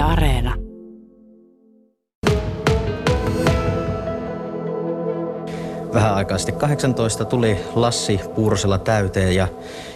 Yle 0.00 0.08
Areena. 0.08 0.54
Vähän 5.94 6.14
aikaa 6.14 6.38
sitten 6.38 6.54
18 6.54 7.24
tuli 7.24 7.56
Lassi 7.74 8.20
Puurosella 8.34 8.78
täyteen 8.78 9.34
ja 9.34 9.48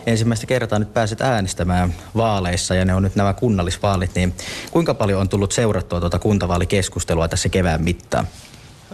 ensimmäistä 0.07 0.47
kertaa 0.47 0.79
nyt 0.79 0.95
pääset 0.95 1.21
äänestämään 1.21 1.95
vaaleissa 2.17 2.75
ja 2.75 2.85
ne 2.85 2.95
on 2.95 3.03
nyt 3.03 3.17
nämä 3.17 3.33
kunnallisvaalit, 3.33 4.15
niin 4.15 4.35
kuinka 4.71 4.95
paljon 4.95 5.21
on 5.21 5.29
tullut 5.29 5.53
seurattua 5.53 6.01
tuota 6.01 6.19
kuntavaalikeskustelua 6.19 7.29
tässä 7.29 7.49
kevään 7.49 7.83
mittaan? 7.83 8.29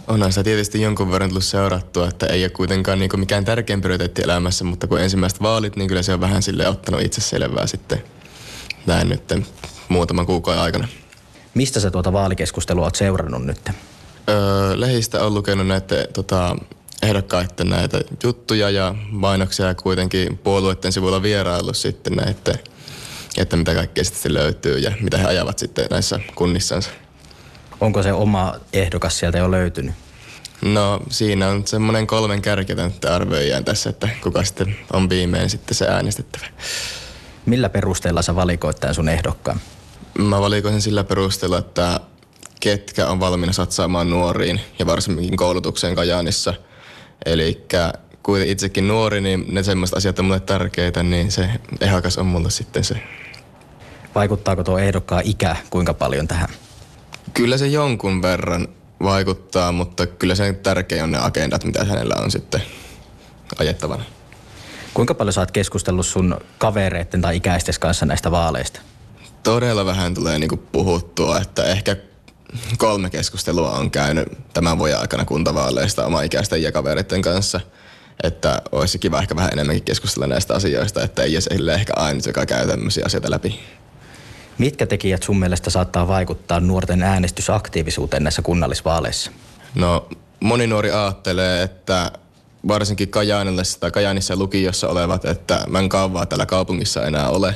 Onhan 0.07 0.31
sitä 0.31 0.43
tietysti 0.43 0.81
jonkun 0.81 1.11
verran 1.11 1.29
tullut 1.29 1.43
seurattua, 1.43 2.07
että 2.07 2.25
ei 2.25 2.43
ole 2.43 2.49
kuitenkaan 2.49 2.99
niin 2.99 3.19
mikään 3.19 3.45
tärkein 3.45 3.81
prioriteetti 3.81 4.21
elämässä, 4.21 4.63
mutta 4.63 4.87
kun 4.87 5.01
ensimmäiset 5.01 5.41
vaalit, 5.41 5.75
niin 5.75 5.87
kyllä 5.87 6.01
se 6.01 6.13
on 6.13 6.21
vähän 6.21 6.41
sille 6.41 6.67
ottanut 6.67 7.01
itse 7.01 7.21
selvää 7.21 7.67
sitten 7.67 8.03
näin 8.85 9.09
nyt 9.09 9.27
muutaman 9.91 10.25
kuukauden 10.25 10.63
aikana. 10.63 10.87
Mistä 11.53 11.79
sä 11.79 11.91
tuota 11.91 12.13
vaalikeskustelua 12.13 12.85
oot 12.85 12.95
seurannut 12.95 13.45
nyt? 13.45 13.69
Öö, 14.29 14.79
lehistä 14.79 15.25
on 15.25 15.33
lukenut 15.33 15.67
näitä 15.67 15.95
tota, 16.13 16.55
ehdokkaiden 17.01 17.69
näitä 17.69 18.01
juttuja 18.23 18.69
ja 18.69 18.95
mainoksia 19.09 19.65
ja 19.65 19.75
kuitenkin 19.75 20.37
puolueiden 20.37 20.91
sivuilla 20.91 21.21
vierailu 21.21 21.73
sitten 21.73 22.13
näitä, 22.13 22.55
että 23.37 23.57
mitä 23.57 23.73
kaikkea 23.73 24.03
sitten 24.03 24.33
löytyy 24.33 24.77
ja 24.77 24.91
mitä 25.01 25.17
he 25.17 25.25
ajavat 25.25 25.59
sitten 25.59 25.85
näissä 25.89 26.19
kunnissansa. 26.35 26.89
Onko 27.81 28.03
se 28.03 28.13
oma 28.13 28.55
ehdokas 28.73 29.19
sieltä 29.19 29.37
jo 29.37 29.51
löytynyt? 29.51 29.95
No 30.61 30.99
siinä 31.09 31.47
on 31.47 31.67
semmoinen 31.67 32.07
kolmen 32.07 32.41
kärketöntä 32.41 33.15
arvioijan 33.15 33.65
tässä, 33.65 33.89
että 33.89 34.09
kuka 34.23 34.43
sitten 34.43 34.75
on 34.93 35.09
viimein 35.09 35.49
sitten 35.49 35.75
se 35.75 35.87
äänestettävä. 35.87 36.45
Millä 37.45 37.69
perusteella 37.69 38.21
sä 38.21 38.35
valikoit 38.35 38.79
tämän 38.79 38.95
sun 38.95 39.09
ehdokkaan? 39.09 39.59
Mä 40.23 40.41
valikoin 40.41 40.81
sillä 40.81 41.03
perusteella, 41.03 41.57
että 41.57 41.99
ketkä 42.59 43.07
on 43.07 43.19
valmiina 43.19 43.53
satsaamaan 43.53 44.09
nuoriin 44.09 44.61
ja 44.79 44.85
varsinkin 44.85 45.37
koulutukseen 45.37 45.95
Kajaanissa. 45.95 46.53
Eli 47.25 47.65
kun 48.23 48.39
itsekin 48.39 48.87
nuori, 48.87 49.21
niin 49.21 49.45
ne 49.47 49.63
semmoiset 49.63 49.97
asiat 49.97 50.19
on 50.19 50.25
mulle 50.25 50.39
tärkeitä, 50.39 51.03
niin 51.03 51.31
se 51.31 51.49
ehdokas 51.81 52.17
on 52.17 52.25
mulle 52.25 52.49
sitten 52.49 52.83
se. 52.83 53.03
Vaikuttaako 54.15 54.63
tuo 54.63 54.77
ehdokkaan 54.77 55.23
ikä 55.25 55.55
kuinka 55.69 55.93
paljon 55.93 56.27
tähän? 56.27 56.49
Kyllä 57.33 57.57
se 57.57 57.67
jonkun 57.67 58.21
verran 58.21 58.67
vaikuttaa, 59.03 59.71
mutta 59.71 60.07
kyllä 60.07 60.35
se 60.35 60.53
tärkein 60.53 61.03
on 61.03 61.11
ne 61.11 61.17
agendat, 61.17 61.63
mitä 61.63 61.85
hänellä 61.85 62.15
on 62.23 62.31
sitten 62.31 62.61
ajettavana. 63.59 64.03
Kuinka 64.93 65.13
paljon 65.13 65.33
sä 65.33 65.41
oot 65.41 65.51
keskustellut 65.51 66.05
sun 66.05 66.37
kavereiden 66.57 67.21
tai 67.21 67.37
ikäistes 67.37 67.79
kanssa 67.79 68.05
näistä 68.05 68.31
vaaleista? 68.31 68.81
Todella 69.43 69.85
vähän 69.85 70.13
tulee 70.13 70.39
niinku 70.39 70.57
puhuttua, 70.57 71.39
että 71.39 71.63
ehkä 71.63 71.95
kolme 72.77 73.09
keskustelua 73.09 73.71
on 73.71 73.91
käynyt 73.91 74.27
tämän 74.53 74.77
vuoden 74.77 74.99
aikana 74.99 75.25
kuntavaaleista 75.25 76.05
oma 76.05 76.21
ikäisten 76.21 76.63
ja 76.63 76.71
kavereiden 76.71 77.21
kanssa. 77.21 77.59
Että 78.23 78.61
olisi 78.71 78.99
kiva 78.99 79.19
ehkä 79.19 79.35
vähän 79.35 79.49
enemmänkin 79.53 79.83
keskustella 79.83 80.27
näistä 80.27 80.53
asioista, 80.53 81.03
että 81.03 81.23
ei 81.23 81.37
ole 81.61 81.73
ehkä 81.73 81.93
aina 81.95 82.19
joka 82.25 82.45
käy 82.45 82.67
tämmöisiä 82.67 83.05
asioita 83.05 83.31
läpi. 83.31 83.59
Mitkä 84.57 84.85
tekijät 84.85 85.23
sun 85.23 85.39
mielestä 85.39 85.69
saattaa 85.69 86.07
vaikuttaa 86.07 86.59
nuorten 86.59 87.03
äänestysaktiivisuuteen 87.03 88.23
näissä 88.23 88.41
kunnallisvaaleissa? 88.41 89.31
No 89.75 90.09
moni 90.39 90.67
nuori 90.67 90.91
ajattelee, 90.91 91.63
että 91.63 92.11
varsinkin 92.67 93.09
Kajaanille 93.09 93.61
tai 93.79 93.91
Kajaanissa 93.91 94.35
lukiossa 94.35 94.87
olevat, 94.87 95.25
että 95.25 95.63
mä 95.67 95.79
en 95.79 95.89
kauaa 95.89 96.25
täällä 96.25 96.45
kaupungissa 96.45 97.05
enää 97.05 97.29
ole, 97.29 97.55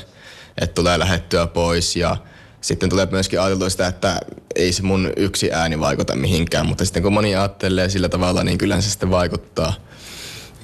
että 0.62 0.74
tulee 0.74 1.00
lähettyä 1.00 1.48
pois 1.48 1.96
ja 1.96 2.18
sitten 2.62 2.90
tulee 2.90 3.08
myöskin 3.12 3.42
ajateltua 3.42 3.70
sitä, 3.70 3.88
että 3.88 4.20
ei 4.56 4.74
se 4.74 4.84
mun 4.84 5.14
yksi 5.18 5.52
ääni 5.52 5.80
vaikuta 5.80 6.16
mihinkään, 6.16 6.66
mutta 6.66 6.86
sitten 6.86 7.04
kun 7.04 7.14
moni 7.14 7.36
ajattelee 7.36 7.90
sillä 7.90 8.10
tavalla, 8.10 8.44
niin 8.44 8.58
kyllä 8.58 8.82
se 8.82 8.90
sitten 8.90 9.12
vaikuttaa. 9.12 9.74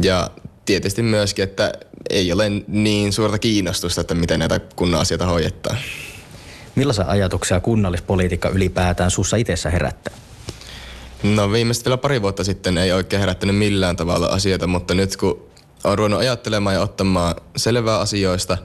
Ja 0.03 0.30
tietysti 0.66 1.01
myöskin, 1.01 1.44
että 1.44 1.72
ei 2.09 2.31
ole 2.31 2.50
niin 2.68 3.13
suurta 3.13 3.40
kiinnostusta, 3.40 4.01
että 4.01 4.16
miten 4.16 4.40
näitä 4.40 4.59
kunnan 4.75 5.01
asioita 5.01 5.25
hoidetaan. 5.25 5.78
Millaisia 6.75 7.06
ajatuksia 7.07 7.59
kunnallispolitiikka 7.59 8.50
ylipäätään 8.50 9.12
sussa 9.12 9.38
itsessä 9.38 9.69
herättää? 9.69 10.13
No 11.24 11.51
viimeistä 11.51 11.85
vielä 11.85 11.97
pari 11.97 12.22
vuotta 12.22 12.44
sitten 12.44 12.78
ei 12.78 12.91
oikein 12.91 13.19
herättänyt 13.19 13.57
millään 13.57 13.96
tavalla 13.96 14.28
asioita, 14.28 14.68
mutta 14.68 14.94
nyt 14.94 15.18
kun 15.18 15.50
on 15.84 15.97
ruvennut 15.97 16.19
ajattelemaan 16.19 16.75
ja 16.75 16.81
ottamaan 16.81 17.35
selvää 17.57 18.00
asioista, 18.00 18.57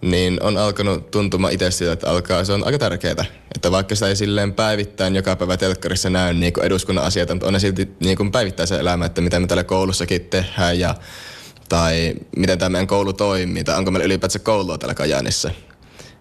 niin 0.00 0.42
on 0.42 0.56
alkanut 0.56 1.10
tuntumaan 1.10 1.52
itse 1.52 1.70
siltä, 1.70 1.92
että 1.92 2.10
alkaa, 2.10 2.44
se 2.44 2.52
on 2.52 2.66
aika 2.66 2.78
tärkeää. 2.78 3.24
Että 3.54 3.70
vaikka 3.70 3.94
sitä 3.94 4.08
ei 4.08 4.16
silleen 4.16 4.54
päivittäin 4.54 5.16
joka 5.16 5.36
päivä 5.36 5.56
telkkarissa 5.56 6.10
näy 6.10 6.34
niin 6.34 6.52
kuin 6.52 6.64
eduskunnan 6.64 7.04
asioita, 7.04 7.34
mutta 7.34 7.46
on 7.46 7.52
ne 7.52 7.58
silti 7.58 7.88
niin 8.00 8.16
kuin 8.16 8.32
päivittäisen 8.32 8.80
elämä, 8.80 9.06
että 9.06 9.20
mitä 9.20 9.40
me 9.40 9.46
täällä 9.46 9.64
koulussakin 9.64 10.20
tehdään 10.20 10.78
ja 10.78 10.94
tai 11.68 12.14
miten 12.36 12.58
tämä 12.58 12.68
meidän 12.68 12.86
koulu 12.86 13.12
toimii, 13.12 13.64
tai 13.64 13.78
onko 13.78 13.90
meillä 13.90 14.06
ylipäätään 14.06 14.44
koulua 14.44 14.78
täällä 14.78 14.94
Kajaanissa. 14.94 15.50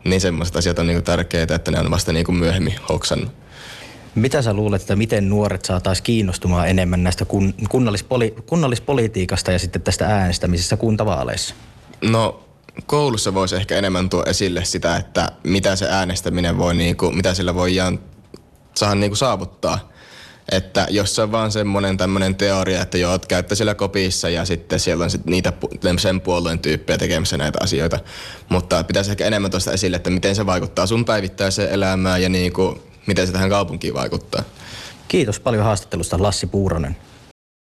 Niin 0.06 0.22
semmoiset 0.22 0.56
asiat 0.56 0.80
on 0.80 0.88
niin 0.88 0.96
kuin 0.96 1.04
tärkeitä, 1.04 1.56
että 1.56 1.72
ne 1.72 1.80
on 1.80 1.92
vasta 1.92 2.14
niin 2.14 2.26
kuin 2.26 2.38
myöhemmin 2.38 2.76
hoksannut. 2.90 3.32
Mitä 4.16 4.42
sä 4.42 4.54
luulet, 4.54 4.82
että 4.82 4.96
miten 4.96 5.30
nuoret 5.30 5.66
saataisiin 5.66 6.04
kiinnostumaan 6.04 6.70
enemmän 6.70 7.04
näistä 7.04 7.26
kun, 7.26 7.54
kunnallispoli, 7.70 8.36
kunnallispolitiikasta 8.46 9.52
ja 9.52 9.60
sitten 9.60 9.82
tästä 9.82 10.06
äänestämisestä 10.06 10.78
kuntavaaleissa? 10.78 11.56
No 12.02 12.47
koulussa 12.86 13.34
voisi 13.34 13.56
ehkä 13.56 13.76
enemmän 13.76 14.10
tuo 14.10 14.24
esille 14.26 14.66
sitä, 14.66 14.96
että 14.96 15.32
mitä 15.44 15.76
se 15.76 15.88
äänestäminen 15.90 16.58
voi, 16.58 16.76
niin 16.76 16.98
kuin, 16.98 17.16
mitä 17.16 17.34
sillä 17.34 17.56
voi 17.56 17.76
saada 18.76 18.96
niin 18.96 19.10
kuin 19.10 19.18
saavuttaa. 19.18 19.92
Että 20.52 20.88
jos 20.90 21.16
se 21.16 21.22
on 21.22 21.32
vaan 21.32 21.52
semmoinen 21.52 21.98
tämmöinen 21.98 22.36
teoria, 22.36 22.82
että 22.82 22.98
joo, 22.98 23.20
käytte 23.28 23.56
siellä 23.56 23.76
kopissa 23.76 24.30
ja 24.30 24.46
sitten 24.46 24.80
siellä 24.80 25.04
on 25.04 25.10
sit 25.10 25.26
niitä 25.26 25.54
sen 26.00 26.22
puolueen 26.22 26.60
tyyppejä 26.60 26.98
tekemässä 26.98 27.38
näitä 27.38 27.60
asioita. 27.62 28.00
Mutta 28.50 28.84
pitäisi 28.84 29.12
ehkä 29.12 29.26
enemmän 29.26 29.52
tuosta 29.52 29.72
esille, 29.72 29.98
että 29.98 30.10
miten 30.10 30.36
se 30.36 30.46
vaikuttaa 30.46 30.86
sun 30.88 31.06
päivittäiseen 31.06 31.70
elämään 31.70 32.22
ja 32.22 32.30
niin 32.30 32.54
kuin, 32.54 32.82
miten 33.08 33.28
se 33.28 33.34
tähän 33.34 33.50
kaupunkiin 33.50 33.94
vaikuttaa. 33.94 34.44
Kiitos 35.08 35.40
paljon 35.40 35.64
haastattelusta 35.64 36.22
Lassi 36.22 36.48
Puuronen. 36.48 36.98